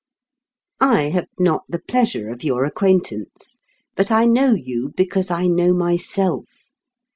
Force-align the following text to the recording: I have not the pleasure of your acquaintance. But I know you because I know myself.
I 0.79 1.09
have 1.09 1.27
not 1.37 1.65
the 1.69 1.77
pleasure 1.77 2.29
of 2.29 2.43
your 2.43 2.65
acquaintance. 2.65 3.59
But 3.95 4.09
I 4.09 4.25
know 4.25 4.55
you 4.55 4.93
because 4.97 5.29
I 5.29 5.45
know 5.45 5.75
myself. 5.75 6.47